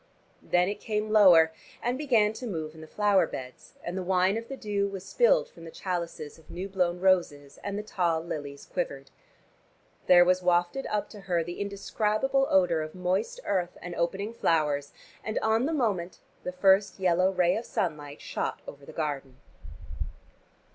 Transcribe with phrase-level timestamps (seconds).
[0.41, 4.35] Then it came lower, and began to move in the flower beds, and the wine
[4.35, 8.19] of the dew was spilled from the chalices of new blown roses, and the tall
[8.21, 9.11] lilies quivered.
[10.07, 14.91] There was wafted up to her the indescribable odor of moist earth and opening flowers,
[15.23, 19.37] and on the moment the first yellow ray of sunlight shot over the garden.